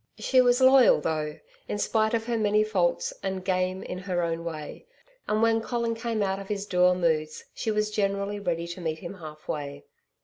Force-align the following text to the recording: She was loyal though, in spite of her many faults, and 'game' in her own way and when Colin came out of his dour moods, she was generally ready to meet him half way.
She 0.17 0.41
was 0.41 0.61
loyal 0.61 0.99
though, 0.99 1.37
in 1.67 1.77
spite 1.77 2.15
of 2.15 2.25
her 2.25 2.35
many 2.35 2.63
faults, 2.63 3.13
and 3.21 3.45
'game' 3.45 3.83
in 3.83 3.99
her 3.99 4.23
own 4.23 4.43
way 4.43 4.87
and 5.27 5.43
when 5.43 5.61
Colin 5.61 5.93
came 5.93 6.23
out 6.23 6.39
of 6.39 6.47
his 6.47 6.65
dour 6.65 6.95
moods, 6.95 7.43
she 7.53 7.69
was 7.69 7.91
generally 7.91 8.39
ready 8.39 8.65
to 8.69 8.81
meet 8.81 8.97
him 8.97 9.13
half 9.13 9.47
way. 9.47 9.85